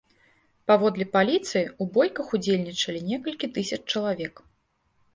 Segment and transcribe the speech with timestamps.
[0.71, 4.47] Паводле паліцыі, у бойках удзельнічалі некалькі тысяч чалавек.